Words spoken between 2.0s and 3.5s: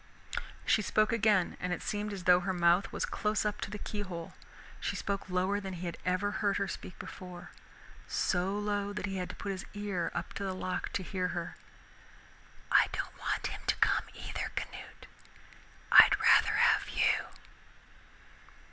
as though her mouth was close